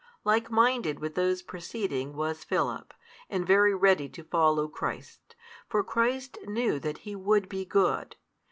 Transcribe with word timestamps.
Likeminded 0.25 0.97
with 0.99 1.13
those 1.13 1.43
preceding 1.43 2.15
was 2.15 2.43
Philip, 2.43 2.91
and 3.29 3.45
very 3.45 3.75
ready 3.75 4.09
to 4.09 4.23
follow 4.23 4.67
Christ. 4.67 5.35
For 5.69 5.83
Christ 5.83 6.39
knew 6.47 6.79
that 6.79 6.97
he 7.05 7.15
would 7.15 7.47
be 7.47 7.65
good. 7.65 8.15